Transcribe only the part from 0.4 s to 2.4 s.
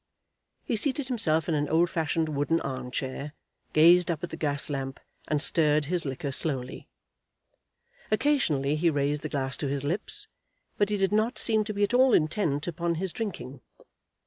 He seated himself in an old fashioned